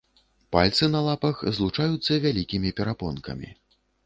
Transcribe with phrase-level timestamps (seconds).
[0.55, 3.49] Пальцы на лапах злучаюцца вялікімі перапонкамі.